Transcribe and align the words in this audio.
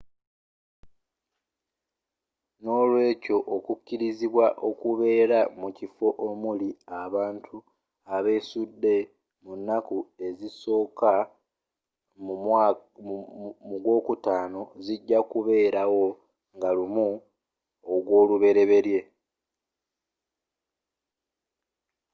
nolweekyo 2.63 3.37
okukirizibwa 3.55 4.45
okubeera 4.69 5.39
mukifo 5.59 6.07
omuli 6.27 6.69
abantu 7.03 7.57
abesudde 8.15 8.95
mu 9.43 9.53
naku 9.67 9.97
ezisooka 10.27 11.11
mugw'okutaano 13.69 14.61
zijja 14.83 15.19
kubeelawo 15.31 16.05
nga 16.55 16.69
1 16.77 17.09
ogw'oluberyeberye 17.93 18.99